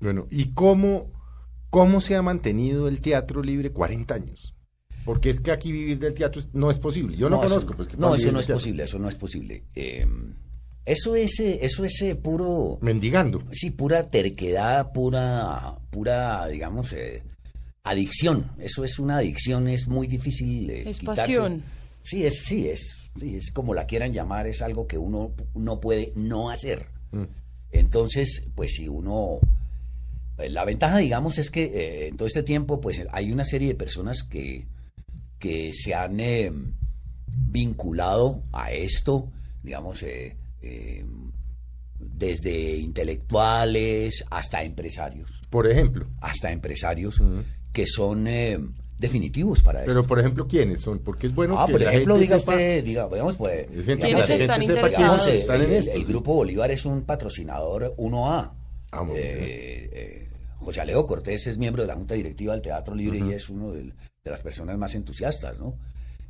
Bueno, 0.00 0.26
¿y 0.30 0.52
cómo, 0.52 1.10
cómo 1.70 2.00
se 2.00 2.16
ha 2.16 2.22
mantenido 2.22 2.88
el 2.88 3.00
teatro 3.00 3.42
libre 3.42 3.70
40 3.72 4.14
años? 4.14 4.54
Porque 5.04 5.30
es 5.30 5.40
que 5.40 5.50
aquí 5.50 5.72
vivir 5.72 5.98
del 5.98 6.14
teatro 6.14 6.42
no 6.52 6.70
es 6.70 6.78
posible. 6.78 7.16
Yo 7.16 7.30
no, 7.30 7.36
eso- 7.42 7.48
conozco. 7.48 7.74
Pues, 7.74 7.88
que 7.88 7.96
no, 7.96 8.14
eso 8.14 8.30
no 8.32 8.40
es 8.40 8.46
teatro. 8.46 8.60
posible, 8.60 8.82
eso 8.84 8.98
no 8.98 9.08
es 9.08 9.14
posible. 9.14 9.64
Eh, 9.74 10.06
eso 10.84 11.16
es, 11.16 11.38
eso 11.40 11.84
es 11.84 12.16
puro, 12.22 12.78
Mendigando. 12.80 13.42
sí, 13.52 13.70
pura 13.70 14.04
terquedad, 14.06 14.92
pura, 14.92 15.78
pura, 15.90 16.46
digamos, 16.48 16.92
eh, 16.92 17.22
adicción. 17.84 18.50
Eso 18.58 18.84
es 18.84 18.98
una 18.98 19.16
adicción, 19.18 19.68
es 19.68 19.86
muy 19.88 20.06
difícil 20.06 20.70
eh, 20.70 20.90
Es 20.90 20.98
quitarse. 20.98 21.22
pasión. 21.22 21.62
Sí, 22.02 22.24
es, 22.24 22.42
sí, 22.44 22.68
es, 22.68 22.80
sí, 23.18 23.36
es 23.36 23.50
como 23.50 23.74
la 23.74 23.86
quieran 23.86 24.12
llamar, 24.12 24.46
es 24.46 24.62
algo 24.62 24.86
que 24.86 24.96
uno 24.98 25.32
no 25.54 25.80
puede 25.80 26.12
no 26.16 26.50
hacer. 26.50 26.86
Entonces, 27.70 28.42
pues 28.54 28.72
si 28.74 28.88
uno... 28.88 29.38
eh, 30.38 30.50
La 30.50 30.64
ventaja, 30.64 30.98
digamos, 30.98 31.38
es 31.38 31.50
que 31.50 31.64
eh, 31.64 32.08
en 32.08 32.16
todo 32.16 32.26
este 32.28 32.42
tiempo, 32.42 32.80
pues 32.80 33.02
hay 33.10 33.32
una 33.32 33.44
serie 33.44 33.68
de 33.68 33.74
personas 33.74 34.22
que, 34.22 34.66
que 35.38 35.72
se 35.74 35.94
han 35.94 36.18
eh, 36.20 36.50
vinculado 37.26 38.42
a 38.52 38.72
esto, 38.72 39.30
digamos, 39.62 40.02
eh, 40.02 40.36
eh, 40.62 41.04
desde 41.98 42.76
intelectuales 42.76 44.24
hasta 44.30 44.62
empresarios, 44.62 45.42
Por 45.50 45.66
ejemplo. 45.70 46.06
hasta 46.20 46.52
empresarios 46.52 47.20
que 47.72 47.86
son 47.86 48.26
eh, 48.28 48.58
definitivos 48.98 49.62
para 49.62 49.80
eso. 49.80 49.88
Pero, 49.88 50.04
por 50.06 50.18
ejemplo, 50.20 50.46
¿quiénes 50.46 50.80
son? 50.80 51.00
Porque 51.00 51.26
es 51.28 51.34
bueno 51.34 51.58
ah, 51.58 51.66
que 51.66 51.72
por 51.72 51.82
la 51.82 51.90
ejemplo, 51.90 52.14
gente 52.14 52.26
diga 52.26 52.38
sepa- 52.40 52.52
usted, 52.52 52.84
diga, 52.84 53.08
digamos, 53.08 53.36
pues, 53.36 53.68
Es 53.72 53.84
gente 53.84 54.06
digamos, 54.06 54.26
que 54.26 54.36
la 54.38 54.44
están 54.44 54.60
gente 54.60 54.74
sepa 54.74 54.88
digamos, 54.88 55.26
están 55.26 55.56
el, 55.56 55.62
en 55.66 55.72
el- 55.72 55.78
esto. 55.78 55.96
el 55.96 56.04
Grupo 56.04 56.34
Bolívar 56.34 56.70
es 56.70 56.84
un 56.84 57.02
patrocinador 57.02 57.94
1A. 57.96 58.52
Ah. 58.90 59.06
Eh, 59.14 59.90
eh, 59.92 60.27
José 60.68 60.82
Alejo 60.82 61.06
Cortés 61.06 61.46
es 61.46 61.56
miembro 61.56 61.82
de 61.82 61.88
la 61.88 61.94
Junta 61.94 62.12
Directiva 62.14 62.52
del 62.52 62.60
Teatro 62.60 62.94
Libre 62.94 63.20
y 63.30 63.32
es 63.32 63.48
uno 63.48 63.72
del- 63.72 63.94
de 64.22 64.30
las 64.30 64.40
personas 64.42 64.76
más 64.76 64.94
entusiastas, 64.94 65.58
¿no? 65.58 65.76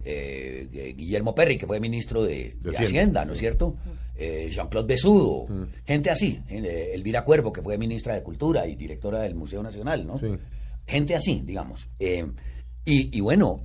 Eh, 0.05 0.69
eh, 0.73 0.95
Guillermo 0.97 1.35
Perry, 1.35 1.59
que 1.59 1.67
fue 1.67 1.81
ministro 1.81 2.23
de, 2.23 2.55
de 2.61 2.71
Hacienda. 2.71 2.83
Hacienda, 2.83 3.25
¿no 3.25 3.33
es 3.33 3.39
cierto? 3.41 3.75
Eh, 4.15 4.49
Jean-Claude 4.53 4.87
Besudo, 4.95 5.47
gente 5.85 6.09
así. 6.11 6.41
eh, 6.49 6.93
Elvira 6.95 7.25
Cuervo, 7.25 7.53
que 7.53 7.63
fue 7.63 7.77
ministra 7.79 8.15
de 8.15 8.23
Cultura 8.23 8.69
y 8.69 8.77
directora 8.77 9.23
del 9.23 9.35
Museo 9.35 9.61
Nacional, 9.61 10.07
¿no? 10.07 10.19
Sí. 10.19 10.29
Gente 10.87 11.17
así, 11.17 11.43
digamos. 11.45 11.89
Y, 11.99 13.17
y 13.17 13.21
bueno, 13.21 13.61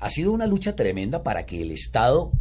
ha 0.00 0.08
sido 0.08 0.32
una 0.32 0.46
lucha 0.46 0.74
tremenda 0.74 1.22
para 1.22 1.44
que 1.44 1.60
el 1.60 1.72
Estado 1.72 2.32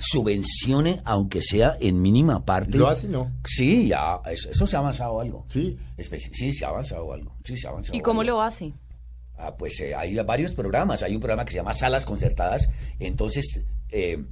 subvencione, 0.00 1.00
aunque 1.04 1.42
sea 1.42 1.76
en 1.80 2.00
mínima 2.02 2.44
parte. 2.44 2.78
¿Lo 2.78 2.88
hace 2.88 3.08
no? 3.08 3.30
Sí, 3.46 3.88
ya, 3.88 4.20
eso, 4.30 4.50
eso 4.50 4.66
se 4.66 4.76
ha 4.76 4.78
avanzado 4.80 5.20
algo. 5.20 5.44
Sí. 5.48 5.76
Especi- 5.96 6.30
sí, 6.32 6.52
se 6.52 6.64
ha 6.64 6.68
avanzado 6.68 7.12
algo. 7.12 7.36
Sí, 7.44 7.56
se 7.56 7.66
ha 7.66 7.70
avanzado 7.70 7.96
¿Y 7.96 8.00
cómo 8.00 8.22
algo. 8.22 8.32
lo 8.34 8.42
hace? 8.42 8.72
Ah, 9.36 9.56
pues 9.56 9.78
eh, 9.80 9.94
hay 9.94 10.14
varios 10.16 10.52
programas. 10.52 11.02
Hay 11.02 11.14
un 11.14 11.20
programa 11.20 11.44
que 11.44 11.52
se 11.52 11.56
llama 11.58 11.74
Salas 11.74 12.04
Concertadas. 12.04 12.68
Entonces, 12.98 13.60
eh, 13.90 14.22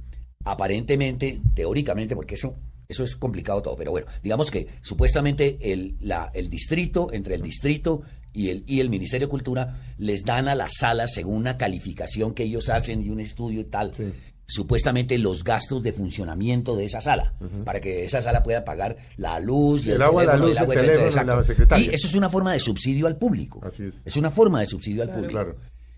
aparentemente, 0.45 1.39
teóricamente, 1.53 2.15
porque 2.15 2.35
eso, 2.35 2.55
eso 2.87 3.03
es 3.03 3.15
complicado 3.15 3.61
todo, 3.61 3.75
pero 3.75 3.91
bueno, 3.91 4.07
digamos 4.23 4.49
que 4.51 4.67
supuestamente 4.81 5.57
el, 5.71 5.95
la- 5.99 6.31
el 6.33 6.49
distrito, 6.49 7.09
entre 7.13 7.35
el 7.35 7.41
distrito 7.41 8.01
y 8.33 8.49
el, 8.49 8.63
y 8.67 8.79
el 8.79 8.89
Ministerio 8.89 9.27
de 9.27 9.31
Cultura, 9.31 9.81
les 9.97 10.23
dan 10.23 10.47
a 10.47 10.55
las 10.55 10.73
salas, 10.79 11.11
según 11.13 11.37
una 11.37 11.57
calificación 11.57 12.33
que 12.33 12.43
ellos 12.43 12.69
hacen 12.69 13.03
y 13.03 13.09
un 13.09 13.19
estudio 13.19 13.61
y 13.61 13.65
tal, 13.65 13.93
Sí. 13.95 14.11
Supuestamente 14.49 15.17
los 15.19 15.43
gastos 15.43 15.83
de 15.83 15.93
funcionamiento 15.93 16.75
de 16.75 16.85
esa 16.85 16.99
sala, 16.99 17.33
para 17.63 17.79
que 17.79 18.05
esa 18.05 18.21
sala 18.21 18.41
pueda 18.41 18.65
pagar 18.65 18.97
la 19.17 19.39
luz, 19.39 19.85
y 19.85 19.91
El 19.91 20.01
agua, 20.01 20.25
la 20.25 20.35
luz, 20.35 20.59
el 20.59 20.67
teléfono 20.67 21.05
exacto. 21.05 21.65
la. 21.69 21.79
Y 21.79 21.89
eso 21.89 22.07
es 22.07 22.15
una 22.15 22.29
forma 22.29 22.53
de 22.53 22.59
subsidio 22.59 23.05
al 23.07 23.15
público. 23.15 23.61
Así 23.63 23.83
es. 23.83 23.95
Es 24.03 24.17
una 24.17 24.31
forma 24.31 24.59
de 24.59 24.65
subsidio 24.65 25.03
al 25.03 25.09
público. 25.09 25.31
Claro. 25.31 25.55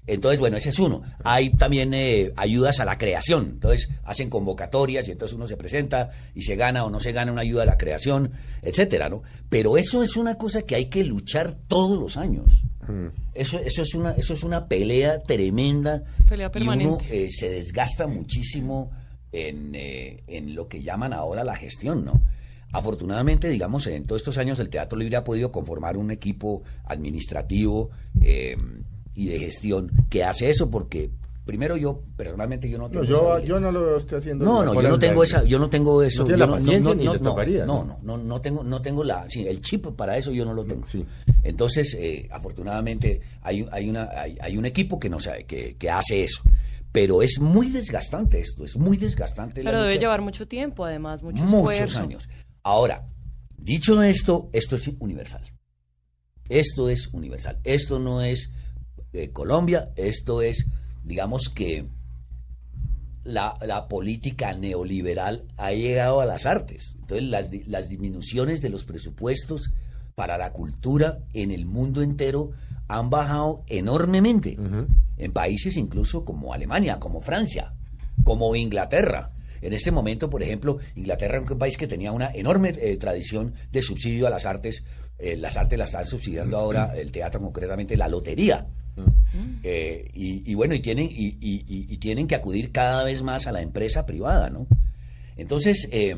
Entonces, 0.07 0.39
bueno, 0.39 0.57
ese 0.57 0.69
es 0.69 0.79
uno. 0.79 1.03
Hay 1.23 1.51
también 1.51 1.93
eh, 1.93 2.33
ayudas 2.35 2.79
a 2.79 2.85
la 2.85 2.97
creación. 2.97 3.51
Entonces, 3.53 3.87
hacen 4.03 4.29
convocatorias 4.29 5.07
y 5.07 5.11
entonces 5.11 5.35
uno 5.35 5.47
se 5.47 5.57
presenta 5.57 6.09
y 6.33 6.41
se 6.41 6.55
gana 6.55 6.83
o 6.83 6.89
no 6.89 6.99
se 6.99 7.11
gana 7.11 7.31
una 7.31 7.41
ayuda 7.41 7.63
a 7.63 7.67
la 7.67 7.77
creación, 7.77 8.31
etcétera, 8.61 9.09
¿no? 9.09 9.23
Pero 9.49 9.77
eso 9.77 10.03
es 10.03 10.17
una 10.17 10.35
cosa 10.35 10.63
que 10.63 10.75
hay 10.75 10.89
que 10.89 11.03
luchar 11.03 11.55
todos 11.67 11.97
los 11.97 12.17
años. 12.17 12.63
Eso, 13.33 13.59
eso, 13.59 13.81
es 13.81 13.93
una, 13.93 14.11
eso 14.11 14.33
es 14.33 14.43
una 14.43 14.67
pelea 14.67 15.19
tremenda. 15.19 16.03
Pelea 16.27 16.51
Y 16.55 16.67
uno 16.67 16.97
eh, 17.09 17.29
se 17.29 17.49
desgasta 17.49 18.07
muchísimo 18.07 18.91
en, 19.31 19.73
eh, 19.75 20.23
en 20.27 20.55
lo 20.55 20.67
que 20.67 20.81
llaman 20.81 21.13
ahora 21.13 21.43
la 21.43 21.55
gestión, 21.55 22.05
¿no? 22.05 22.21
Afortunadamente, 22.73 23.49
digamos, 23.49 23.85
en 23.87 24.05
todos 24.05 24.21
estos 24.21 24.37
años 24.37 24.57
el 24.59 24.69
Teatro 24.69 24.97
Libre 24.97 25.17
ha 25.17 25.23
podido 25.23 25.51
conformar 25.51 25.97
un 25.97 26.09
equipo 26.09 26.63
administrativo 26.85 27.89
eh, 28.21 28.55
y 29.13 29.27
de 29.27 29.39
gestión 29.39 29.91
que 30.09 30.23
hace 30.23 30.49
eso 30.49 30.69
porque 30.71 31.11
primero 31.51 31.75
yo 31.75 32.01
personalmente 32.15 32.69
yo 32.69 32.77
no 32.77 32.85
No, 32.85 32.89
tengo 32.91 33.03
yo, 33.03 33.15
esa 33.17 33.31
habilidad. 33.33 33.47
yo 33.49 33.59
no 33.59 33.71
lo 33.73 33.97
usted 33.97 34.17
haciendo. 34.17 34.45
No, 34.45 34.63
no, 34.63 34.81
yo 34.81 34.87
no 34.87 34.97
tengo 34.97 35.21
esa, 35.21 35.43
yo 35.43 35.59
no 35.59 35.69
tengo 35.69 36.01
eso. 36.01 36.19
No 36.19 36.25
tiene 36.25 36.39
yo 36.39 36.45
la 36.47 36.51
paciencia 36.53 36.95
ni 36.95 37.03
le 37.03 37.09
no, 37.09 37.19
tocaría, 37.19 37.65
No, 37.65 37.83
¿no? 37.83 37.99
no, 38.01 38.17
no, 38.17 38.23
no 38.23 38.39
tengo, 38.41 38.63
no 38.63 38.81
tengo 38.81 39.03
la, 39.03 39.25
sí, 39.29 39.45
el 39.45 39.59
chip 39.61 39.85
para 39.87 40.15
eso 40.17 40.31
yo 40.31 40.45
no 40.45 40.53
lo 40.53 40.63
tengo. 40.63 40.87
Sí. 40.87 41.05
Entonces, 41.43 41.93
eh, 41.99 42.29
afortunadamente 42.31 43.19
hay, 43.41 43.67
hay 43.69 43.89
una, 43.89 44.09
hay, 44.15 44.37
hay 44.39 44.57
un 44.57 44.65
equipo 44.65 44.97
que 44.97 45.09
no 45.09 45.19
sabe, 45.19 45.43
que, 45.43 45.75
que 45.75 45.89
hace 45.89 46.23
eso. 46.23 46.41
Pero 46.93 47.21
es 47.21 47.39
muy 47.41 47.69
desgastante 47.69 48.39
esto, 48.39 48.63
es 48.63 48.77
muy 48.77 48.95
desgastante. 48.95 49.61
la 49.63 49.71
Pero 49.71 49.81
debe 49.81 49.93
lucha. 49.95 50.01
llevar 50.01 50.21
mucho 50.21 50.47
tiempo, 50.47 50.85
además, 50.85 51.21
mucho 51.23 51.43
muchos 51.43 51.73
esfuerzo. 51.73 51.99
años. 51.99 52.29
Ahora, 52.63 53.07
dicho 53.57 54.01
esto, 54.01 54.49
esto 54.53 54.77
es 54.77 54.89
universal. 54.99 55.43
Esto 56.49 56.89
es 56.89 57.07
universal. 57.13 57.59
Esto 57.63 57.99
no 57.99 58.21
es 58.21 58.49
eh, 59.13 59.31
Colombia, 59.31 59.91
esto 59.95 60.41
es, 60.41 60.65
digamos 61.03 61.49
que 61.49 61.87
la, 63.23 63.55
la 63.65 63.87
política 63.87 64.53
neoliberal 64.53 65.47
ha 65.57 65.71
llegado 65.71 66.21
a 66.21 66.25
las 66.25 66.45
artes. 66.45 66.95
Entonces, 66.99 67.27
las, 67.27 67.49
las 67.67 67.89
disminuciones 67.89 68.61
de 68.61 68.69
los 68.69 68.85
presupuestos 68.85 69.71
para 70.15 70.37
la 70.37 70.53
cultura 70.53 71.19
en 71.33 71.51
el 71.51 71.65
mundo 71.65 72.01
entero 72.01 72.51
han 72.87 73.09
bajado 73.09 73.63
enormemente. 73.67 74.57
En 75.17 75.31
países 75.31 75.77
incluso 75.77 76.25
como 76.25 76.53
Alemania, 76.53 76.99
como 76.99 77.21
Francia, 77.21 77.73
como 78.23 78.55
Inglaterra. 78.55 79.31
En 79.61 79.73
este 79.73 79.91
momento, 79.91 80.29
por 80.29 80.41
ejemplo, 80.41 80.79
Inglaterra 80.95 81.37
es 81.37 81.49
un 81.49 81.59
país 81.59 81.77
que 81.77 81.87
tenía 81.87 82.11
una 82.11 82.31
enorme 82.33 82.69
eh, 82.69 82.97
tradición 82.97 83.53
de 83.71 83.81
subsidio 83.81 84.27
a 84.27 84.29
las 84.29 84.45
artes. 84.45 84.83
Eh, 85.19 85.37
las 85.37 85.55
artes 85.55 85.77
las 85.77 85.89
están 85.89 86.07
subsidiando 86.07 86.57
ahora, 86.57 86.93
el 86.95 87.11
teatro 87.11 87.39
concretamente, 87.39 87.95
la 87.95 88.07
lotería. 88.07 88.67
Eh, 89.63 90.09
y, 90.13 90.49
y 90.51 90.55
bueno, 90.55 90.73
y 90.75 90.79
tienen, 90.79 91.05
y, 91.05 91.37
y- 91.39 91.65
y- 91.67 91.85
y 91.89 91.97
tienen 91.97 92.27
que 92.27 92.35
acudir 92.35 92.71
cada 92.71 93.03
vez 93.03 93.21
más 93.23 93.47
a 93.47 93.51
la 93.51 93.61
empresa 93.61 94.05
privada, 94.05 94.49
¿no? 94.49 94.67
Entonces, 95.37 95.87
eh, 95.91 96.17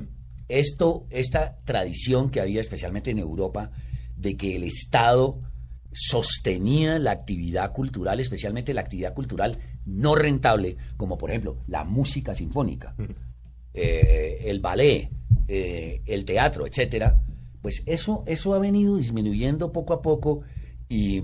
esto, 0.50 1.06
esta 1.09 1.57
tradición 1.66 2.29
que 2.29 2.42
había 2.42 2.62
especialmente 2.62 3.12
en 3.12 3.19
Europa, 3.19 3.71
de 4.18 4.36
que 4.38 4.56
el 4.56 4.63
Estado 4.63 5.39
sostenía 5.92 6.97
la 7.00 7.12
actividad 7.12 7.71
cultural, 7.74 8.19
especialmente 8.19 8.74
la 8.74 8.81
actividad 8.81 9.13
cultural 9.13 9.59
no 9.86 10.15
rentable, 10.15 10.77
como 10.97 11.18
por 11.18 11.30
ejemplo 11.30 11.57
la 11.68 11.83
música 11.83 12.33
sinfónica, 12.33 12.95
eh, 13.74 14.44
el 14.45 14.59
ballet, 14.59 15.09
el 15.47 16.25
teatro, 16.25 16.65
etcétera, 16.65 17.21
pues 17.62 17.83
eso, 17.86 18.24
eso 18.27 18.53
ha 18.53 18.59
venido 18.59 18.97
disminuyendo 18.97 19.71
poco 19.71 19.94
a 19.94 20.01
poco 20.01 20.42
y, 20.89 21.21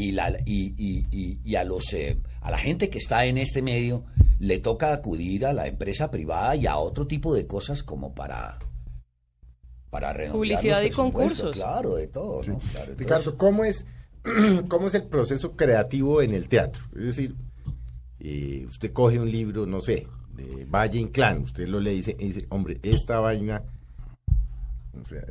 y, 0.00 0.12
la, 0.12 0.30
y, 0.44 0.74
y- 0.76 1.06
y- 1.10 1.38
y 1.44 1.54
a, 1.56 1.64
los, 1.64 1.92
eh, 1.92 2.18
a 2.40 2.50
la 2.50 2.58
gente 2.58 2.88
que 2.90 2.98
está 2.98 3.24
en 3.24 3.38
este 3.38 3.62
medio 3.62 4.04
le 4.38 4.58
toca 4.58 4.92
acudir 4.92 5.44
a 5.46 5.52
la 5.52 5.66
empresa 5.66 6.10
privada 6.10 6.54
y 6.56 6.66
a 6.66 6.76
otro 6.76 7.06
tipo 7.06 7.34
de 7.34 7.46
cosas 7.46 7.82
como 7.82 8.14
para 8.14 8.58
para 9.90 10.12
Publicidad 10.30 10.82
y 10.82 10.90
concursos. 10.90 11.54
Claro, 11.54 11.96
de 11.96 12.06
todo, 12.08 12.42
¿no? 12.44 12.58
Claro, 12.72 12.92
de 12.92 12.98
Ricardo, 12.98 13.24
todo. 13.24 13.38
¿cómo 13.38 13.64
es, 13.64 13.86
¿cómo 14.68 14.86
es 14.86 14.94
el 14.94 15.04
proceso 15.04 15.56
creativo 15.56 16.20
en 16.20 16.34
el 16.34 16.48
teatro? 16.48 16.82
Es 16.94 17.04
decir, 17.04 17.34
eh, 18.20 18.66
usted 18.68 18.92
coge 18.92 19.18
un 19.18 19.30
libro, 19.30 19.64
no 19.66 19.80
sé, 19.80 20.06
de 20.36 20.66
Valle 20.66 20.98
Inclán, 21.00 21.42
usted 21.42 21.66
lo 21.68 21.80
le 21.80 21.92
dice 21.92 22.14
y 22.18 22.26
dice, 22.28 22.46
hombre, 22.50 22.78
esta 22.82 23.18
vaina 23.20 23.62
O 25.02 25.06
sea, 25.06 25.22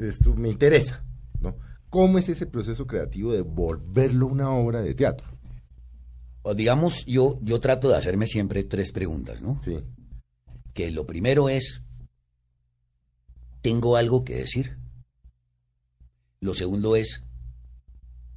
esto 0.00 0.34
me 0.34 0.48
interesa, 0.48 1.02
¿no? 1.40 1.54
¿Cómo 1.90 2.18
es 2.18 2.28
ese 2.28 2.46
proceso 2.46 2.86
creativo 2.86 3.32
de 3.32 3.42
volverlo 3.42 4.26
una 4.26 4.50
obra 4.50 4.82
de 4.82 4.94
teatro? 4.94 5.26
O 6.42 6.54
digamos, 6.54 7.04
yo, 7.06 7.38
yo 7.42 7.60
trato 7.60 7.88
de 7.88 7.96
hacerme 7.96 8.26
siempre 8.26 8.64
tres 8.64 8.92
preguntas, 8.92 9.42
¿no? 9.42 9.60
Sí. 9.64 9.78
Que 10.74 10.90
lo 10.90 11.06
primero 11.06 11.48
es, 11.48 11.82
¿tengo 13.62 13.96
algo 13.96 14.24
que 14.24 14.36
decir? 14.36 14.78
Lo 16.40 16.54
segundo 16.54 16.96
es, 16.96 17.24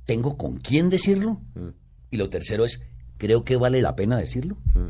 ¿tengo 0.06 0.38
con 0.38 0.58
quién 0.58 0.90
decirlo? 0.90 1.42
Mm. 1.54 1.70
Y 2.12 2.18
lo 2.18 2.30
tercero 2.30 2.66
es, 2.66 2.80
¿creo 3.18 3.44
que 3.44 3.58
vale 3.58 3.82
la 3.82 3.96
pena 3.96 4.18
decirlo? 4.18 4.58
Mm. 4.74 4.90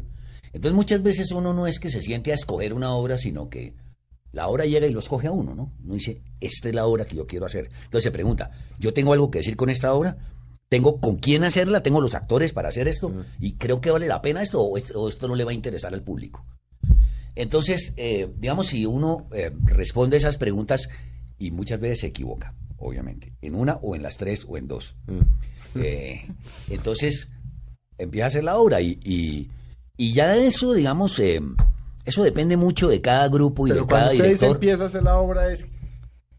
Entonces 0.54 0.74
muchas 0.74 1.04
veces 1.04 1.32
uno 1.32 1.54
no 1.54 1.68
es 1.68 1.80
que 1.80 1.90
se 1.90 2.02
siente 2.02 2.32
a 2.32 2.36
escoger 2.36 2.74
una 2.74 2.92
obra, 2.92 3.18
sino 3.18 3.50
que 3.50 3.74
la 4.31 4.48
obra 4.48 4.66
llega 4.66 4.86
y 4.88 4.92
lo 4.92 5.00
escoge 5.00 5.28
a 5.28 5.31
uno, 5.31 5.56
¿no? 5.56 5.72
Uno 5.84 5.94
dice, 5.96 6.22
esta 6.40 6.70
es 6.70 6.76
la 6.76 6.86
obra 6.86 7.06
que 7.06 7.16
yo 7.16 7.26
quiero 7.28 7.46
hacer. 7.46 7.70
Entonces 7.84 8.04
se 8.04 8.12
pregunta, 8.12 8.52
¿yo 8.80 8.94
tengo 8.94 9.14
algo 9.14 9.31
que 9.31 9.40
decir 9.40 9.56
con 9.56 9.70
esta 9.70 9.94
obra? 9.94 10.18
¿Tengo 10.70 11.00
con 11.02 11.16
quién 11.18 11.44
hacerla? 11.44 11.81
¿Tengo 11.81 12.00
los 12.00 12.14
actores 12.14 12.54
para 12.54 12.70
hacer 12.70 12.88
esto? 12.88 13.12
¿Y 13.40 13.54
creo 13.54 13.81
que 13.81 13.90
vale 13.92 14.08
la 14.08 14.22
pena 14.22 14.44
esto 14.44 14.62
o, 14.62 14.78
es- 14.78 14.96
o 14.96 15.10
esto 15.10 15.28
no 15.28 15.36
le 15.36 15.44
va 15.44 15.52
a 15.52 15.56
interesar 15.56 15.94
al 15.94 16.04
público? 16.04 16.46
Entonces, 17.36 17.94
eh, 17.98 18.28
digamos, 18.40 18.68
si 18.68 18.86
uno 18.86 19.28
eh, 19.31 19.52
responde 19.64 20.18
esas 20.18 20.38
preguntas 20.38 20.90
y 21.38 21.52
muchas 21.52 21.80
veces 21.80 22.02
se 22.02 22.08
equivoca, 22.08 22.54
obviamente, 22.78 23.34
en 23.42 23.56
una 23.56 23.76
o 23.81 23.96
en 23.96 24.04
las 24.04 24.18
tres 24.18 24.46
o 24.48 24.58
en 24.58 24.68
dos. 24.68 24.96
Eh, 25.76 26.28
entonces, 26.70 27.30
empieza 27.98 28.26
a 28.26 28.28
hacer 28.28 28.44
la 28.44 28.58
obra 28.58 28.81
y, 28.81 29.00
y, 29.04 29.50
y 29.98 30.14
ya 30.14 30.36
eso, 30.36 30.74
digamos, 30.74 31.18
eh, 31.20 31.40
eso 32.06 32.24
depende 32.24 32.57
mucho 32.57 32.88
de 32.88 33.01
cada 33.01 33.28
grupo 33.28 33.68
y 33.68 33.72
Pero 33.72 33.81
de 33.81 33.88
cuando 33.88 34.06
cada 34.07 34.12
usted 34.13 34.24
dice 34.24 34.34
director. 34.46 34.56
empieza 34.56 34.84
a 34.84 34.88
hacer 34.88 35.04
la 35.04 35.18
obra 35.18 35.51
es 35.54 35.68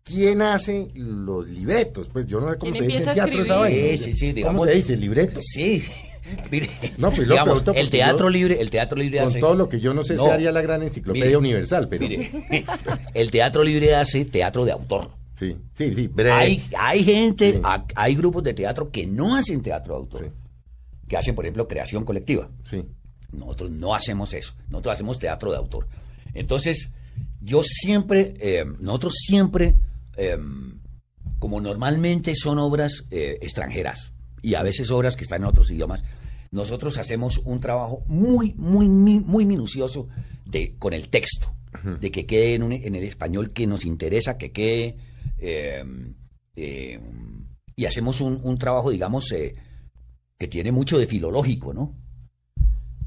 quién 0.05 0.43
hace 0.43 0.89
los 0.95 1.49
libretos. 1.49 2.09
Pues 2.09 2.27
yo 2.27 2.41
no 2.41 2.51
sé 2.51 2.57
cómo 2.59 2.73
¿Quién 2.73 2.85
se 2.85 2.89
dice 2.99 3.03
en 3.03 3.09
empieza 3.09 3.11
a 3.11 3.27
teatro 3.27 3.65
esa. 3.67 3.99
Sí, 3.99 3.99
sí, 4.05 4.15
sí, 4.15 4.33
digamos- 4.33 4.61
¿Cómo 4.61 4.71
se 4.71 4.77
dice? 4.77 4.97
¿Libreto? 4.97 5.41
Sí. 5.43 5.85
Mire, 6.51 6.69
No, 6.99 7.09
pues 7.11 7.27
lo 7.27 7.35
digamos, 7.35 7.63
el 7.75 7.91
teatro 7.91 8.27
yo- 8.27 8.31
libre, 8.31 8.61
el 8.61 8.71
teatro 8.71 8.97
libre 8.99 9.19
Con 9.19 9.29
hace 9.29 9.41
todo 9.41 9.55
lo 9.55 9.69
que 9.69 9.81
yo 9.81 9.95
no 9.95 10.05
sé, 10.05 10.15
No. 10.17 10.25
se 10.27 10.31
haría 10.33 10.53
la 10.53 10.61
gran 10.63 10.83
enciclopedia 10.83 11.25
Mire, 11.27 11.37
universal, 11.39 11.89
pero... 11.89 12.07
Mire, 12.07 12.31
el 13.15 13.31
teatro 13.31 13.65
libre 13.65 13.95
hace 13.97 14.25
teatro 14.27 14.65
de 14.65 14.73
autor. 14.73 15.11
Sí, 15.37 15.57
sí, 15.73 15.95
sí, 15.95 16.07
breve. 16.09 16.33
Hay, 16.33 16.63
hay 16.79 17.03
gente, 17.03 17.53
Sí. 17.55 17.61
hay 17.95 18.15
grupos 18.15 18.43
de 18.45 18.53
teatro 18.53 18.91
que 18.91 19.07
no 19.07 19.35
hacen 19.37 19.63
teatro 19.63 19.95
de 19.95 20.01
autor, 20.01 20.25
Sí. 20.27 20.31
que 21.09 21.17
hacen, 21.17 21.35
por 21.35 21.47
ejemplo, 21.47 21.67
creación 21.67 22.05
colectiva. 22.05 22.49
Sí. 22.65 22.85
Nosotros 23.33 23.71
no 23.71 23.95
hacemos 23.95 24.35
eso, 24.35 24.55
nosotros 24.69 24.95
hacemos 24.95 25.19
teatro 25.19 25.51
de 25.51 25.57
autor. 25.59 25.87
Entonces, 26.35 26.91
yo 27.41 27.63
siempre, 27.63 28.35
eh, 28.41 28.65
nosotros 28.81 29.15
siempre, 29.17 29.77
eh, 30.17 30.37
como 31.39 31.61
normalmente 31.61 32.35
son 32.35 32.59
obras 32.59 33.05
eh, 33.11 33.39
extranjeras 33.41 34.13
y 34.43 34.55
a 34.55 34.63
veces 34.63 34.91
obras 34.91 35.17
que 35.17 35.25
están 35.25 35.43
en 35.43 35.49
otros 35.49 35.71
idiomas, 35.71 36.03
nosotros 36.51 36.99
hacemos 36.99 37.39
un 37.45 37.61
trabajo 37.61 38.03
muy, 38.09 38.53
muy, 38.55 38.89
muy 38.89 39.45
minucioso 39.47 40.09
de, 40.45 40.75
con 40.79 40.93
el 40.93 41.09
texto, 41.09 41.55
de 42.01 42.11
que 42.11 42.27
quede 42.27 42.57
en, 42.57 42.63
un- 42.65 42.73
en 42.73 42.95
el 42.97 43.05
español 43.05 43.53
que 43.53 43.67
nos 43.67 43.85
interesa, 43.85 44.37
que 44.37 44.51
quede, 44.51 44.97
y 47.77 47.85
hacemos 47.87 48.21
un, 48.21 48.41
un 48.43 48.59
trabajo, 48.59 48.91
digamos, 48.91 49.27
que 50.39 50.49
tiene 50.49 50.73
mucho 50.73 50.99
de 50.99 51.07
filológico, 51.07 51.73
¿no? 51.73 51.95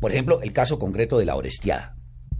Por 0.03 0.11
ejemplo, 0.11 0.41
el 0.41 0.53
caso 0.53 0.77
concreto 0.77 1.17
de 1.17 1.25
la 1.25 1.35
Orestiada. 1.35 1.95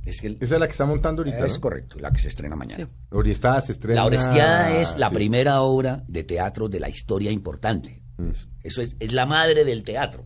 Es 0.06 0.20
que 0.22 0.28
el- 0.28 0.38
Esa 0.42 0.56
es 0.56 0.60
la 0.60 0.68
que 0.68 0.72
está 0.74 0.86
montando 0.86 1.22
ahorita, 1.22 1.46
es 1.46 1.54
¿no? 1.56 1.62
correcto, 1.62 1.98
la 2.00 2.12
que 2.12 2.20
se 2.22 2.28
estrena 2.28 2.56
mañana. 2.56 2.86
Sí. 2.86 3.36
Se 3.66 3.72
estrena... 3.72 4.02
La 4.02 4.06
Orestiada 4.06 4.78
es 4.78 4.96
la 4.98 5.10
sí. 5.10 5.16
primera 5.16 5.62
obra 5.62 6.04
de 6.08 6.24
teatro 6.24 6.68
de 6.70 6.80
la 6.80 6.90
historia 6.90 7.32
importante. 7.32 8.02
Mm. 8.18 8.30
Eso 8.64 8.82
es, 8.82 8.96
es 9.00 9.14
la 9.14 9.26
madre 9.26 9.64
del 9.64 9.84
teatro. 9.84 10.26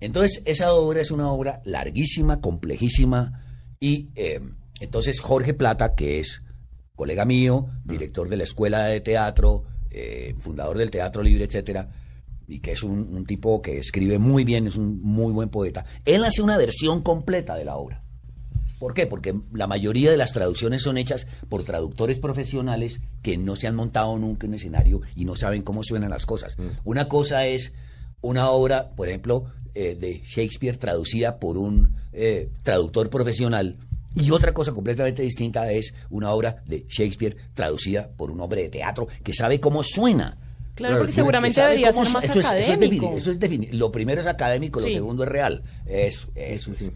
Entonces, 0.00 0.42
esa 0.46 0.72
obra 0.72 1.00
es 1.00 1.10
una 1.10 1.30
obra 1.30 1.60
larguísima, 1.64 2.40
complejísima, 2.40 3.40
y 3.78 4.10
eh, 4.14 4.40
entonces 4.80 5.20
Jorge 5.20 5.54
Plata, 5.54 5.94
que 5.94 6.18
es 6.20 6.42
colega 6.96 7.24
mío, 7.24 7.68
director 7.84 8.28
de 8.28 8.36
la 8.36 8.44
Escuela 8.44 8.84
de 8.86 9.00
Teatro, 9.00 9.64
eh, 9.90 10.34
fundador 10.38 10.78
del 10.78 10.90
Teatro 10.90 11.22
Libre, 11.22 11.44
etcétera, 11.44 11.88
y 12.52 12.60
que 12.60 12.72
es 12.72 12.82
un, 12.82 13.14
un 13.14 13.24
tipo 13.24 13.62
que 13.62 13.78
escribe 13.78 14.18
muy 14.18 14.44
bien, 14.44 14.66
es 14.66 14.76
un 14.76 15.00
muy 15.02 15.32
buen 15.32 15.48
poeta, 15.48 15.84
él 16.04 16.24
hace 16.24 16.42
una 16.42 16.56
versión 16.56 17.02
completa 17.02 17.56
de 17.56 17.64
la 17.64 17.76
obra. 17.76 18.02
¿Por 18.78 18.94
qué? 18.94 19.06
Porque 19.06 19.32
la 19.52 19.68
mayoría 19.68 20.10
de 20.10 20.16
las 20.16 20.32
traducciones 20.32 20.82
son 20.82 20.98
hechas 20.98 21.28
por 21.48 21.62
traductores 21.62 22.18
profesionales 22.18 23.00
que 23.22 23.38
no 23.38 23.54
se 23.54 23.68
han 23.68 23.76
montado 23.76 24.18
nunca 24.18 24.48
en 24.48 24.54
escenario 24.54 25.02
y 25.14 25.24
no 25.24 25.36
saben 25.36 25.62
cómo 25.62 25.84
suenan 25.84 26.10
las 26.10 26.26
cosas. 26.26 26.56
Una 26.82 27.08
cosa 27.08 27.46
es 27.46 27.74
una 28.22 28.50
obra, 28.50 28.90
por 28.90 29.08
ejemplo, 29.08 29.44
eh, 29.74 29.94
de 29.94 30.22
Shakespeare 30.26 30.76
traducida 30.78 31.38
por 31.38 31.58
un 31.58 31.94
eh, 32.12 32.50
traductor 32.64 33.08
profesional 33.08 33.78
y 34.14 34.30
otra 34.32 34.52
cosa 34.52 34.72
completamente 34.72 35.22
distinta 35.22 35.70
es 35.70 35.94
una 36.10 36.32
obra 36.32 36.62
de 36.66 36.84
Shakespeare 36.88 37.36
traducida 37.54 38.10
por 38.16 38.30
un 38.30 38.40
hombre 38.40 38.62
de 38.62 38.68
teatro 38.68 39.06
que 39.22 39.32
sabe 39.32 39.60
cómo 39.60 39.82
suena. 39.82 40.38
Claro, 40.74 40.98
porque 40.98 41.12
seguramente 41.12 41.60
debería 41.60 41.92
ser 41.92 42.08
más 42.10 42.24
eso 42.24 42.40
es- 42.40 42.46
eso 42.46 42.56
es 42.56 42.68
académico. 42.70 43.12
eso 43.16 43.30
es 43.30 43.38
defini- 43.38 43.70
lo 43.72 43.92
primero 43.92 44.20
es 44.20 44.26
académico, 44.26 44.80
lo 44.80 44.88
segundo 44.88 45.22
es 45.24 45.28
real. 45.28 45.62
Eso, 45.86 46.28
eso 46.34 46.74
sí, 46.74 46.84
es. 46.84 46.90
sí. 46.90 46.92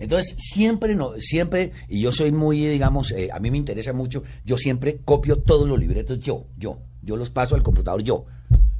Entonces, 0.00 0.34
siempre, 0.38 0.94
no, 0.94 1.12
siempre, 1.18 1.72
y 1.88 2.00
yo 2.00 2.10
soy 2.10 2.32
muy, 2.32 2.66
digamos, 2.66 3.12
eh, 3.12 3.28
a 3.32 3.38
mí 3.38 3.50
me 3.50 3.58
interesa 3.58 3.92
mucho, 3.92 4.22
yo 4.44 4.56
siempre 4.56 5.00
copio 5.04 5.36
todos 5.40 5.68
los 5.68 5.78
libretos 5.78 6.18
yo, 6.20 6.46
yo, 6.56 6.78
yo 7.02 7.16
los 7.16 7.30
paso 7.30 7.54
al 7.54 7.62
computador 7.62 8.02
yo, 8.02 8.24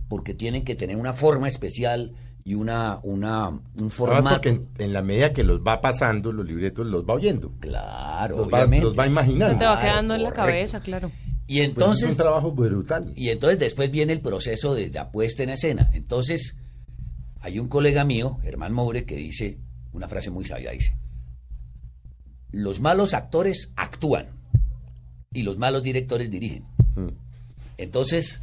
porque 0.08 0.34
tienen 0.34 0.64
que 0.64 0.74
tener 0.74 0.96
una 0.96 1.12
forma 1.12 1.46
especial 1.46 2.12
y 2.42 2.54
una, 2.54 2.98
una, 3.02 3.48
un 3.50 3.60
Además, 3.76 3.92
formato. 3.94 4.28
porque 4.36 4.48
en, 4.48 4.68
en 4.78 4.92
la 4.94 5.02
medida 5.02 5.32
que 5.34 5.44
los 5.44 5.60
va 5.60 5.80
pasando, 5.82 6.32
los 6.32 6.46
libretos 6.48 6.86
los 6.86 7.04
va 7.04 7.14
oyendo. 7.14 7.52
Claro, 7.60 8.38
Los 8.38 8.46
va, 8.52 8.56
obviamente. 8.58 8.86
los 8.86 8.98
va 8.98 9.06
imaginando. 9.06 9.58
Te 9.58 9.64
va 9.66 9.72
Claro, 9.78 9.80
quedando 9.88 10.14
en 10.14 10.22
la 10.22 10.28
correcto. 10.30 10.46
cabeza, 10.52 10.80
claro. 10.80 11.12
Y 11.50 11.56
Pues 11.56 11.68
entonces, 11.68 12.04
es 12.04 12.10
un 12.10 12.16
trabajo 12.16 12.52
brutal. 12.52 13.12
Y 13.16 13.30
entonces 13.30 13.58
después 13.58 13.90
viene 13.90 14.12
el 14.12 14.20
proceso 14.20 14.72
de 14.72 14.88
la 14.90 15.10
puesta 15.10 15.42
en 15.42 15.50
escena. 15.50 15.90
Entonces, 15.94 16.54
hay 17.40 17.58
un 17.58 17.66
colega 17.66 18.04
mío, 18.04 18.38
Germán 18.44 18.72
Moure, 18.72 19.04
que 19.04 19.16
dice 19.16 19.58
una 19.92 20.06
frase 20.06 20.30
muy 20.30 20.44
sabia, 20.44 20.70
dice, 20.70 20.94
los 22.52 22.78
malos 22.78 23.14
actores 23.14 23.72
actúan 23.74 24.28
y 25.34 25.42
los 25.42 25.58
malos 25.58 25.82
directores 25.82 26.30
dirigen. 26.30 26.62
Mm. 26.94 27.08
Entonces, 27.78 28.40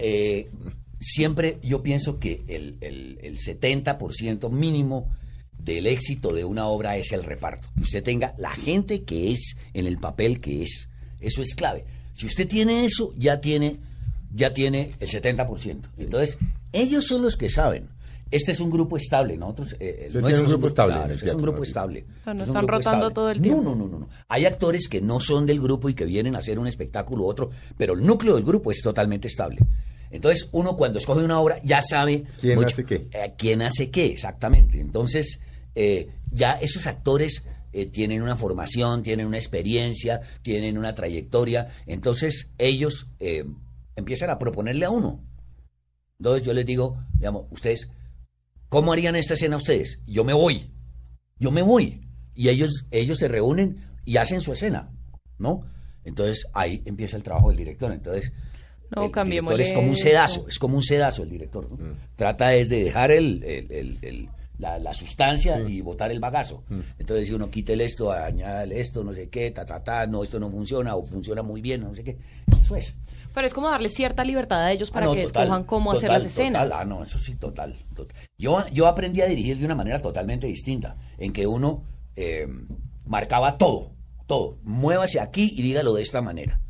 eh, 0.00 0.50
siempre 0.98 1.60
yo 1.62 1.84
pienso 1.84 2.18
que 2.18 2.42
el, 2.48 2.78
el, 2.80 3.20
el 3.22 3.38
70% 3.38 4.50
mínimo 4.50 5.08
del 5.56 5.86
éxito 5.86 6.32
de 6.32 6.44
una 6.44 6.66
obra 6.66 6.96
es 6.96 7.12
el 7.12 7.22
reparto. 7.22 7.68
Que 7.76 7.82
usted 7.82 8.02
tenga 8.02 8.34
la 8.38 8.50
gente 8.50 9.04
que 9.04 9.30
es 9.30 9.54
en 9.72 9.86
el 9.86 9.98
papel 9.98 10.40
que 10.40 10.62
es. 10.62 10.88
Eso 11.20 11.42
es 11.42 11.54
clave. 11.54 11.84
Si 12.20 12.26
usted 12.26 12.46
tiene 12.46 12.84
eso, 12.84 13.12
ya 13.16 13.40
tiene, 13.40 13.78
ya 14.34 14.52
tiene 14.52 14.94
el 15.00 15.08
70%. 15.08 15.80
Entonces, 15.98 16.38
ellos 16.72 17.06
son 17.06 17.22
los 17.22 17.36
que 17.36 17.48
saben. 17.48 17.88
Este 18.30 18.52
es 18.52 18.60
un 18.60 18.70
grupo 18.70 18.96
estable, 18.96 19.36
nosotros... 19.36 19.74
eh, 19.80 20.08
nuestro 20.12 20.20
tienen 20.22 20.40
un 20.40 20.44
es 20.46 20.50
grupo 20.52 20.66
estable 20.68 20.94
claro, 20.94 21.14
este 21.14 21.26
es 21.26 21.34
un 21.34 21.42
grupo 21.42 21.58
¿no? 21.58 21.64
estable. 21.64 22.04
O 22.20 22.24
sea, 22.24 22.34
no 22.34 22.42
Es 22.44 22.48
un 22.48 22.54
están 22.56 22.66
grupo 22.66 22.78
rotando 22.78 22.96
estable. 23.08 23.14
todo 23.14 23.30
el 23.30 23.40
tiempo. 23.40 23.62
No, 23.62 23.70
no, 23.70 23.76
no, 23.76 23.88
no, 23.88 23.98
no. 24.00 24.08
Hay 24.28 24.44
actores 24.46 24.86
que 24.88 25.00
no 25.00 25.18
son 25.18 25.46
del 25.46 25.60
grupo 25.60 25.88
y 25.88 25.94
que 25.94 26.04
vienen 26.04 26.36
a 26.36 26.38
hacer 26.38 26.58
un 26.60 26.68
espectáculo 26.68 27.24
u 27.24 27.26
otro, 27.26 27.50
pero 27.76 27.94
el 27.94 28.06
núcleo 28.06 28.36
del 28.36 28.44
grupo 28.44 28.70
es 28.70 28.82
totalmente 28.82 29.26
estable. 29.26 29.58
Entonces, 30.12 30.48
uno 30.52 30.76
cuando 30.76 30.98
escoge 31.00 31.24
una 31.24 31.40
obra 31.40 31.60
ya 31.64 31.82
sabe 31.82 32.24
¿Quién 32.40 32.62
hace 32.64 32.84
qué? 32.84 33.08
eh, 33.10 33.32
quién 33.36 33.62
hace 33.62 33.90
qué, 33.90 34.06
exactamente. 34.06 34.78
Entonces, 34.80 35.40
eh, 35.74 36.08
ya 36.30 36.52
esos 36.52 36.86
actores 36.86 37.42
eh, 37.72 37.86
tienen 37.86 38.22
una 38.22 38.36
formación, 38.36 39.02
tienen 39.02 39.26
una 39.26 39.36
experiencia, 39.38 40.20
tienen 40.42 40.76
una 40.78 40.94
trayectoria. 40.94 41.68
Entonces, 41.86 42.50
ellos 42.58 43.06
eh, 43.18 43.44
empiezan 43.96 44.30
a 44.30 44.38
proponerle 44.38 44.84
a 44.86 44.90
uno. 44.90 45.20
Entonces, 46.18 46.44
yo 46.46 46.52
les 46.52 46.66
digo, 46.66 46.98
digamos, 47.14 47.46
ustedes, 47.50 47.88
¿cómo 48.68 48.92
harían 48.92 49.16
esta 49.16 49.34
escena 49.34 49.56
ustedes? 49.56 50.00
Yo 50.06 50.24
me 50.24 50.32
voy, 50.34 50.70
yo 51.38 51.50
me 51.50 51.62
voy. 51.62 52.06
Y 52.34 52.48
ellos, 52.48 52.86
ellos 52.90 53.18
se 53.18 53.28
reúnen 53.28 53.84
y 54.04 54.16
hacen 54.16 54.40
su 54.40 54.52
escena, 54.52 54.90
¿no? 55.38 55.62
Entonces, 56.04 56.46
ahí 56.54 56.82
empieza 56.84 57.16
el 57.16 57.22
trabajo 57.22 57.48
del 57.48 57.56
director. 57.58 57.92
Entonces, 57.92 58.32
No, 58.96 59.02
el 59.04 59.12
director 59.42 59.60
es 59.60 59.72
como 59.76 59.88
un 59.90 59.96
sedazo, 59.96 60.48
es 60.48 60.58
como 60.58 60.76
un 60.76 60.82
sedazo 60.82 61.22
el 61.22 61.30
director. 61.30 61.70
¿no? 61.70 61.94
Trata 62.16 62.54
es 62.54 62.68
de 62.68 62.82
dejar 62.84 63.12
el, 63.12 63.42
el- 63.44 63.70
el- 63.70 63.98
el- 64.02 64.28
la, 64.60 64.78
la 64.78 64.94
sustancia 64.94 65.58
y 65.60 65.80
botar 65.80 66.10
el 66.10 66.20
bagazo. 66.20 66.62
Entonces, 66.98 67.26
si 67.28 67.34
uno 67.34 67.50
quita 67.50 67.72
el 67.72 67.80
esto, 67.80 68.12
añade 68.12 68.80
esto, 68.80 69.02
no 69.02 69.12
sé 69.14 69.28
qué, 69.28 69.50
ta, 69.50 69.64
ta, 69.64 69.82
ta, 69.82 70.06
no, 70.06 70.22
esto 70.22 70.38
no 70.38 70.50
funciona 70.50 70.94
o 70.94 71.02
funciona 71.02 71.42
muy 71.42 71.60
bien, 71.60 71.82
no 71.82 71.94
sé 71.94 72.04
qué. 72.04 72.18
Eso 72.60 72.76
es. 72.76 72.94
Pero 73.32 73.46
es 73.46 73.54
como 73.54 73.70
darle 73.70 73.88
cierta 73.88 74.24
libertad 74.24 74.60
a 74.64 74.72
ellos 74.72 74.90
para 74.90 75.06
Ah, 75.06 75.08
no, 75.08 75.14
que 75.14 75.22
total, 75.22 75.42
escojan 75.44 75.64
cómo 75.64 75.92
hacer 75.92 76.10
las 76.10 76.24
escenas. 76.24 76.64
total. 76.64 76.80
Ah, 76.80 76.84
no, 76.84 77.02
eso 77.04 77.18
sí, 77.18 77.36
total. 77.36 77.76
total. 77.94 78.16
Yo, 78.36 78.66
yo 78.72 78.86
aprendí 78.88 79.20
a 79.20 79.26
dirigir 79.26 79.56
de 79.58 79.64
una 79.64 79.74
manera 79.76 80.02
totalmente 80.02 80.46
distinta, 80.48 80.96
en 81.16 81.32
que 81.32 81.46
uno 81.46 81.84
eh, 82.16 82.48
marcaba 83.06 83.56
todo, 83.56 83.92
todo. 84.26 84.58
Muévase 84.62 85.20
aquí 85.20 85.52
y 85.56 85.62
dígalo 85.62 85.94
de 85.94 86.02
esta 86.02 86.20
manera. 86.22 86.60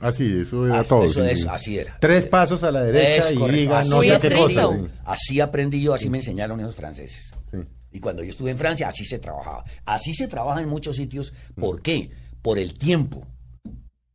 Así, 0.00 0.40
eso 0.40 0.66
era 0.66 0.80
Así- 0.80 0.88
todo. 0.88 1.04
eso 1.04 1.22
sí, 1.24 1.30
es, 1.30 1.40
sí. 1.42 1.46
así 1.50 1.78
era. 1.78 1.96
Tres 2.00 2.26
pasos 2.26 2.62
a 2.64 2.70
la 2.70 2.82
derecha 2.82 3.26
Es 3.28 3.32
y 3.32 3.34
correcto, 3.36 3.60
diga 3.60 3.78
así 3.80 3.90
no 3.90 4.02
sé 4.02 4.28
qué 4.28 4.34
cosa. 4.36 4.68
sí. 4.72 4.86
Así 5.04 5.40
aprendí 5.40 5.82
yo, 5.82 5.94
así 5.94 6.08
me 6.10 6.18
enseñaron 6.18 6.58
esos 6.60 6.74
franceses. 6.74 7.32
Sí. 7.50 7.58
Y 7.92 8.00
cuando 8.00 8.22
yo 8.22 8.30
estuve 8.30 8.50
en 8.50 8.56
Francia, 8.58 8.88
así 8.88 9.04
se 9.04 9.18
trabajaba. 9.18 9.64
Así 9.84 10.14
se 10.14 10.26
trabaja 10.28 10.60
en 10.62 10.68
muchos 10.68 10.96
sitios. 10.96 11.32
¿Por 11.54 11.82
qué? 11.82 12.10
Por 12.40 12.58
el 12.58 12.74
tiempo. 12.78 13.26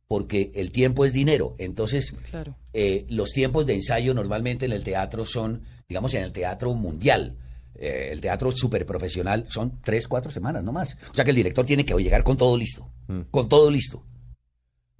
Porque 0.08 0.52
el 0.54 0.70
tiempo 0.72 1.04
es 1.04 1.12
dinero. 1.12 1.54
Entonces, 1.58 2.14
Claro. 2.30 2.56
eh, 2.72 3.06
los 3.08 3.30
tiempos 3.32 3.66
de 3.66 3.74
ensayo 3.74 4.14
normalmente 4.14 4.64
en 4.66 4.72
el 4.72 4.84
teatro 4.84 5.24
son, 5.26 5.62
digamos, 5.88 6.14
en 6.14 6.22
el 6.24 6.32
teatro 6.32 6.74
mundial. 6.74 7.36
eh, 7.78 8.08
el 8.10 8.22
teatro 8.22 8.50
súper 8.52 8.86
profesional 8.86 9.44
son 9.50 9.82
tres, 9.82 10.08
cuatro 10.08 10.30
semanas, 10.30 10.64
no 10.64 10.72
más. 10.72 10.96
O 11.10 11.14
sea 11.14 11.24
que 11.24 11.30
el 11.30 11.36
director 11.36 11.66
tiene 11.66 11.84
que 11.84 11.92
llegar 11.96 12.24
con 12.24 12.38
todo 12.38 12.56
listo. 12.56 12.88
Con 13.30 13.50
todo 13.50 13.70
listo. 13.70 14.02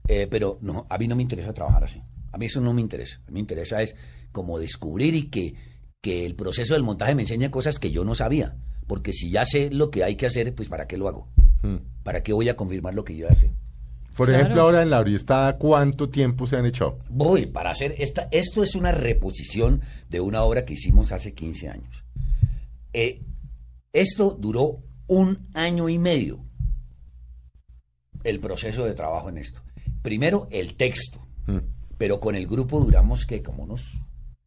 Eh, 0.09 0.27
pero 0.31 0.59
no, 0.61 0.87
a 0.89 0.99
mí 0.99 1.09
no 1.09 1.17
me 1.17 1.23
interesa 1.23 1.53
trabajar 1.53 1.85
así. 1.85 2.03
A 2.33 2.39
mí 2.39 2.47
eso 2.47 2.61
no 2.61 2.73
me 2.73 2.81
interesa. 2.81 3.19
A 3.27 3.31
mí 3.31 3.35
me 3.35 3.41
interesa 3.41 3.83
es 3.83 3.95
como 4.33 4.59
descubrir 4.59 5.15
y 5.15 5.29
que, 5.31 5.55
que 6.01 6.27
el 6.27 6.35
proceso 6.35 6.75
del 6.75 6.83
montaje 6.83 7.15
me 7.15 7.23
enseñe 7.23 7.51
cosas 7.51 7.79
que 7.79 7.91
yo 7.91 8.05
no 8.05 8.15
sabía. 8.15 8.57
Porque 8.87 9.13
si 9.13 9.31
ya 9.31 9.45
sé 9.45 9.71
lo 9.71 9.91
que 9.91 10.05
hay 10.05 10.17
que 10.17 10.27
hacer, 10.27 10.55
pues 10.55 10.69
¿para 10.69 10.87
qué 10.87 10.97
lo 10.97 11.09
hago? 11.09 11.29
¿Para 12.05 12.23
qué 12.23 12.33
voy 12.33 12.49
a 12.49 12.57
confirmar 12.57 12.95
lo 12.95 13.05
que 13.05 13.17
yo 13.17 13.29
ya 13.29 13.35
sé? 13.35 13.53
Por 14.17 14.29
Claro. 14.29 14.41
ejemplo, 14.43 14.63
ahora 14.63 14.83
en 14.83 14.91
la 14.91 15.01
Oriestada, 15.01 15.59
¿cuánto 15.59 16.09
tiempo 16.09 16.47
se 16.47 16.57
han 16.57 16.65
echado? 16.67 16.99
Voy 17.11 17.47
para 17.47 17.71
hacer 17.71 17.95
esta. 17.99 18.29
Esto 18.31 18.63
es 18.63 18.75
una 18.77 18.93
reposición 18.93 19.83
de 20.09 20.21
una 20.21 20.43
obra 20.43 20.65
que 20.65 20.75
hicimos 20.75 21.11
hace 21.13 21.35
15 21.35 21.69
años. 21.69 22.05
Eh, 22.93 23.21
esto 23.93 24.37
duró 24.39 24.79
un 25.09 25.49
año 25.55 25.89
y 25.89 25.99
medio. 25.99 26.39
El 28.25 28.41
proceso 28.41 28.85
de 28.85 28.95
trabajo 28.95 29.29
en 29.29 29.39
esto. 29.39 29.63
Primero 30.07 30.47
el 30.53 30.77
texto, 30.77 31.19
pero 31.99 32.21
con 32.21 32.37
el 32.37 32.47
grupo 32.47 32.79
duramos 32.79 33.27
que 33.27 33.43
como 33.43 33.65
unos 33.65 33.83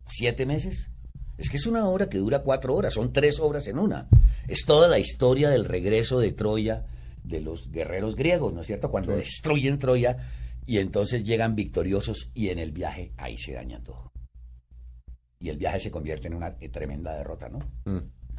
siete 0.08 0.46
meses. 0.46 0.90
Es 1.38 1.50
que 1.50 1.58
es 1.58 1.66
una 1.66 1.86
obra 1.86 2.08
que 2.08 2.18
dura 2.18 2.44
cuatro 2.44 2.74
horas, 2.74 2.94
son 2.94 3.12
tres 3.12 3.42
obras 3.42 3.68
en 3.68 3.78
una. 3.78 4.08
Es 4.48 4.64
toda 4.66 4.88
la 4.88 5.00
historia 5.00 5.50
del 5.50 5.66
regreso 5.66 6.18
de 6.18 6.32
Troya 6.32 6.86
de 7.26 7.42
los 7.42 7.70
guerreros 7.72 8.16
griegos, 8.16 8.54
¿no 8.54 8.62
es 8.62 8.68
cierto? 8.68 8.90
Cuando 8.90 9.18
destruyen 9.18 9.80
Troya 9.80 10.30
y 10.66 10.78
entonces 10.78 11.26
llegan 11.26 11.58
victoriosos 11.58 12.32
y 12.34 12.48
en 12.48 12.60
el 12.60 12.72
viaje 12.72 13.12
ahí 13.18 13.38
se 13.38 13.52
daña 13.52 13.84
todo. 13.84 14.14
Y 15.42 15.50
el 15.50 15.58
viaje 15.58 15.82
se 15.82 15.92
convierte 15.92 16.30
en 16.30 16.36
una 16.36 16.56
tremenda 16.56 17.18
derrota, 17.18 17.50
¿no? 17.50 17.60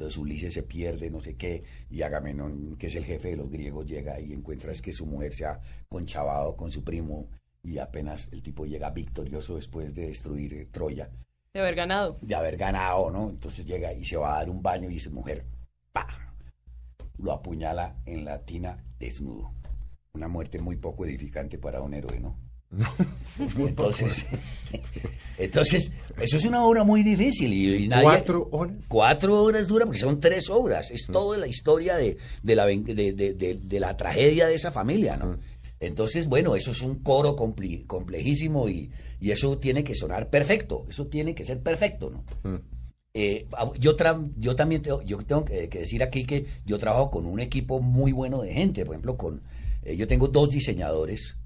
Entonces 0.00 0.16
Ulises 0.16 0.54
se 0.54 0.62
pierde, 0.62 1.10
no 1.10 1.20
sé 1.20 1.36
qué, 1.36 1.62
y 1.90 2.00
Agamenón, 2.00 2.76
que 2.78 2.86
es 2.86 2.96
el 2.96 3.04
jefe 3.04 3.28
de 3.28 3.36
los 3.36 3.50
griegos, 3.50 3.84
llega 3.84 4.18
y 4.18 4.32
encuentra 4.32 4.72
es 4.72 4.80
que 4.80 4.94
su 4.94 5.04
mujer 5.04 5.34
se 5.34 5.44
ha 5.44 5.60
conchavado 5.90 6.56
con 6.56 6.72
su 6.72 6.82
primo 6.82 7.28
y 7.62 7.76
apenas 7.76 8.26
el 8.32 8.42
tipo 8.42 8.64
llega 8.64 8.88
victorioso 8.88 9.56
después 9.56 9.92
de 9.94 10.06
destruir 10.06 10.54
eh, 10.54 10.64
Troya, 10.70 11.10
De 11.52 11.60
haber 11.60 11.74
ganado. 11.74 12.16
de 12.22 12.34
haber 12.34 12.56
ganado, 12.56 13.10
¿no? 13.10 13.28
Entonces 13.28 13.66
llega 13.66 13.92
y 13.92 14.06
se 14.06 14.16
va 14.16 14.36
a 14.36 14.38
dar 14.38 14.48
un 14.48 14.62
baño 14.62 14.88
y 14.88 14.98
su 14.98 15.10
mujer, 15.10 15.44
¡pa! 15.92 16.06
Lo 17.18 17.32
apuñala 17.32 17.96
en 18.06 18.24
la 18.24 18.42
tina 18.46 18.82
desnudo. 18.98 19.52
Una 20.14 20.28
muerte 20.28 20.60
muy 20.60 20.76
poco 20.76 21.04
edificante 21.04 21.58
para 21.58 21.82
un 21.82 21.92
héroe, 21.92 22.18
¿no? 22.20 22.38
Entonces, 23.58 24.26
entonces, 25.38 25.90
eso 26.20 26.36
es 26.36 26.44
una 26.44 26.64
obra 26.64 26.84
muy 26.84 27.02
difícil 27.02 27.52
y, 27.52 27.84
y 27.84 27.88
nadie... 27.88 28.04
¿Cuatro 28.04 28.48
horas? 28.52 28.76
Cuatro 28.88 29.42
horas 29.42 29.66
dura 29.66 29.86
porque 29.86 29.98
son 30.00 30.20
tres 30.20 30.50
obras. 30.50 30.90
Es 30.90 31.06
toda 31.06 31.36
la 31.38 31.46
historia 31.46 31.96
de, 31.96 32.16
de 32.42 32.54
la, 32.54 32.64
ven- 32.66 32.84
de, 32.84 33.12
de- 33.12 33.34
de- 33.34 33.58
de 33.62 33.80
la 33.80 33.96
tragedia 33.96 34.46
de 34.46 34.54
esa 34.54 34.70
familia, 34.70 35.16
¿no? 35.16 35.38
Entonces, 35.80 36.26
bueno, 36.28 36.54
eso 36.56 36.72
es 36.72 36.82
un 36.82 36.96
coro 36.96 37.34
complejísimo 37.86 38.68
y, 38.68 38.90
y 39.20 39.30
eso 39.30 39.56
tiene 39.58 39.82
que 39.82 39.94
sonar 39.94 40.28
perfecto. 40.28 40.84
Eso 40.90 41.06
tiene 41.06 41.34
que 41.34 41.44
ser 41.46 41.60
perfecto, 41.62 42.10
¿no? 42.10 42.24
Eh, 43.14 43.46
a- 43.56 43.70
yo, 43.78 43.96
yo 44.36 44.54
también 44.54 44.82
tengo, 44.82 45.02
yo 45.02 45.18
tengo 45.18 45.44
que, 45.44 45.68
que 45.68 45.78
decir 45.80 46.02
aquí 46.02 46.24
que 46.24 46.44
yo 46.66 46.78
trabajo 46.78 47.10
con 47.10 47.24
un 47.26 47.40
equipo 47.40 47.80
muy 47.80 48.12
bueno 48.12 48.42
de 48.42 48.52
gente. 48.52 48.84
Por 48.84 48.94
ejemplo, 48.94 49.16
con 49.16 49.40
eh, 49.82 49.96
yo 49.96 50.06
tengo 50.06 50.28
dos 50.28 50.50
diseñadores 50.50 51.36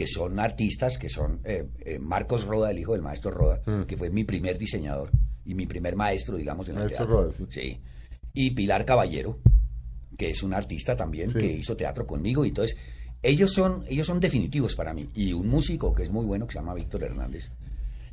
que 0.00 0.06
son 0.06 0.40
artistas, 0.40 0.96
que 0.96 1.10
son 1.10 1.40
eh, 1.44 1.66
eh, 1.84 1.98
Marcos 1.98 2.46
Roda, 2.46 2.70
el 2.70 2.78
hijo 2.78 2.92
del 2.94 3.02
maestro 3.02 3.30
Roda, 3.30 3.60
que 3.86 3.98
fue 3.98 4.08
mi 4.08 4.24
primer 4.24 4.56
diseñador 4.56 5.10
y 5.44 5.54
mi 5.54 5.66
primer 5.66 5.94
maestro, 5.94 6.38
digamos, 6.38 6.66
en 6.68 6.76
el 6.76 6.80
Maestro 6.84 7.06
teatro. 7.06 7.22
Roda, 7.24 7.32
sí. 7.32 7.44
Sí. 7.50 7.80
Y 8.32 8.50
Pilar 8.52 8.86
Caballero, 8.86 9.38
que 10.16 10.30
es 10.30 10.42
un 10.42 10.54
artista 10.54 10.96
también, 10.96 11.30
Sí. 11.32 11.38
que 11.38 11.52
hizo 11.52 11.76
teatro 11.76 12.06
conmigo. 12.06 12.46
Y 12.46 12.48
entonces, 12.48 12.78
ellos 13.22 13.52
son, 13.52 13.84
ellos 13.90 14.06
son 14.06 14.20
definitivos 14.20 14.74
para 14.74 14.94
mí. 14.94 15.10
Y 15.14 15.34
un 15.34 15.48
músico 15.48 15.92
que 15.92 16.04
es 16.04 16.10
muy 16.10 16.24
bueno, 16.24 16.46
que 16.46 16.54
se 16.54 16.58
llama 16.60 16.72
Víctor 16.72 17.02
Hernández. 17.02 17.50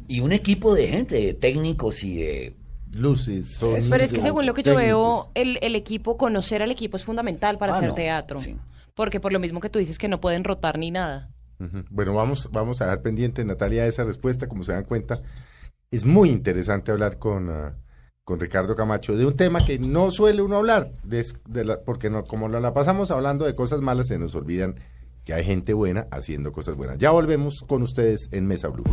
Y 0.09 0.19
un 0.19 0.33
equipo 0.33 0.73
de 0.75 0.87
gente, 0.89 1.15
de 1.15 1.33
técnicos 1.35 2.03
y 2.03 2.17
de... 2.17 2.55
Luces, 2.91 3.59
Pero 3.89 4.03
es 4.03 4.11
que 4.11 4.21
según 4.21 4.45
lo 4.45 4.53
que 4.53 4.63
yo 4.63 4.75
veo, 4.75 5.29
el, 5.35 5.57
el 5.61 5.75
equipo, 5.75 6.17
conocer 6.17 6.61
al 6.63 6.71
equipo 6.71 6.97
es 6.97 7.03
fundamental 7.05 7.57
para 7.57 7.73
Ah, 7.73 7.77
hacer 7.77 7.89
no, 7.89 7.95
teatro. 7.95 8.41
sí. 8.41 8.55
Porque 8.95 9.19
por 9.21 9.31
lo 9.31 9.39
mismo 9.39 9.59
que 9.61 9.69
tú 9.69 9.77
dices 9.79 9.97
que 9.97 10.07
no 10.09 10.19
pueden 10.19 10.43
rotar 10.43 10.77
ni 10.79 10.89
nada. 10.91 11.29
Bueno, 11.89 12.13
vamos, 12.13 12.49
vamos 12.51 12.81
a 12.81 12.85
dejar 12.85 13.01
pendiente, 13.01 13.43
Natalia, 13.43 13.87
esa 13.87 14.03
respuesta. 14.03 14.47
Como 14.47 14.63
se 14.63 14.73
dan 14.73 14.83
cuenta, 14.83 15.21
es 15.91 16.05
muy 16.05 16.29
interesante 16.29 16.91
hablar 16.91 17.17
con, 17.17 17.49
ah, 17.49 17.75
con 18.23 18.39
Ricardo 18.39 18.75
Camacho 18.75 19.15
de 19.15 19.25
un 19.25 19.35
tema 19.35 19.65
que 19.65 19.79
no 19.79 20.11
suele 20.11 20.41
uno 20.41 20.57
hablar, 20.57 20.89
porque 21.85 22.09
no, 22.09 22.23
como 22.23 22.47
la, 22.49 22.59
la 22.59 22.73
pasamos 22.73 23.09
hablando 23.11 23.45
de 23.45 23.55
cosas 23.55 23.81
malas, 23.81 24.07
se 24.07 24.19
nos 24.19 24.35
olvidan 24.35 24.75
que 25.23 25.33
hay 25.33 25.43
gente 25.43 25.73
buena 25.73 26.07
haciendo 26.11 26.51
cosas 26.51 26.75
buenas. 26.75 26.97
Ya 26.97 27.11
volvemos 27.11 27.63
con 27.67 27.83
ustedes 27.83 28.29
en 28.31 28.47
Mesa 28.47 28.69
Blue. 28.69 28.85